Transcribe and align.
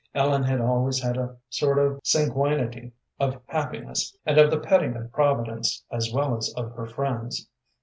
Ellen 0.15 0.41
had 0.41 0.59
always 0.59 0.99
had 1.03 1.15
a 1.15 1.37
sort 1.51 1.77
of 1.77 1.99
sanguinity 2.03 2.93
of 3.19 3.39
happiness 3.45 4.17
and 4.25 4.39
of 4.39 4.49
the 4.49 4.59
petting 4.59 4.95
of 4.95 5.11
Providence 5.11 5.83
as 5.91 6.11
well 6.11 6.35
as 6.35 6.51
of 6.57 6.71
her 6.71 6.87
friends. 6.87 7.47